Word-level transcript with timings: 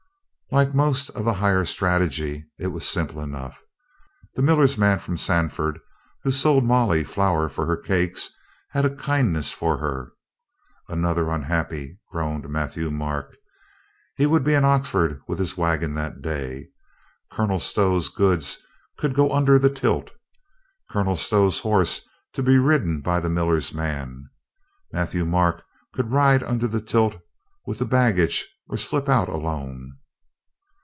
Like 0.53 0.75
most 0.75 1.07
of 1.11 1.23
the 1.23 1.35
higher 1.35 1.63
strategy, 1.63 2.45
it 2.59 2.67
was 2.73 2.85
simple 2.85 3.21
enough. 3.21 3.63
The 4.35 4.41
miller's 4.41 4.77
man 4.77 4.99
from 4.99 5.15
Sandford, 5.15 5.79
who 6.23 6.31
sold 6.33 6.65
Molly 6.65 7.05
flour 7.05 7.47
for 7.47 7.65
her 7.67 7.77
cakes, 7.77 8.29
had 8.71 8.83
a 8.83 8.93
kindness 8.93 9.53
for 9.53 9.77
her. 9.77 10.11
("Another 10.89 11.29
unhappy!" 11.29 12.01
groaned 12.11 12.49
Matthieu 12.49 12.91
Marc.) 12.91 13.33
He 14.17 14.25
MOLLY 14.25 14.39
PROPOSES 14.39 14.43
387 15.23 15.23
would 15.23 15.23
be 15.23 15.23
in 15.23 15.23
Oxford 15.23 15.23
with 15.25 15.39
his 15.39 15.57
wagon 15.57 15.93
that 15.93 16.21
day. 16.21 16.67
Col 17.31 17.47
onel 17.47 17.61
Stow's 17.61 18.09
goods 18.09 18.57
could 18.97 19.15
go 19.15 19.31
under 19.31 19.57
the 19.57 19.69
tilt, 19.69 20.11
Colonel 20.89 21.15
Stow's 21.15 21.61
horse 21.61 22.01
be 22.35 22.59
ridden 22.59 22.99
by 22.99 23.21
the 23.21 23.29
miller's 23.29 23.73
man. 23.73 24.29
Mat 24.91 25.11
thieu 25.11 25.25
Marc 25.25 25.63
could 25.93 26.11
ride 26.11 26.43
under 26.43 26.67
the 26.67 26.81
tilt 26.81 27.21
with 27.65 27.79
the 27.79 27.85
bag 27.85 28.17
gage 28.17 28.53
or 28.67 28.75
slip 28.75 29.07
out 29.07 29.29
alone. 29.29 29.93